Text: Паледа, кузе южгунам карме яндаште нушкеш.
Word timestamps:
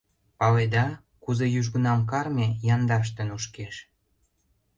Паледа, 0.39 0.85
кузе 1.23 1.47
южгунам 1.59 1.99
карме 2.11 2.47
яндаште 2.73 3.21
нушкеш. 3.29 3.75